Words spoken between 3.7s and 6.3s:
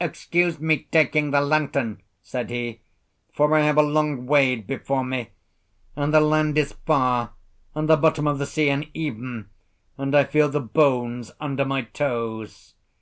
a long wade before me, and the